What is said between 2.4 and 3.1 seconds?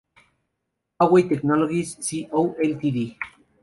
Ltd.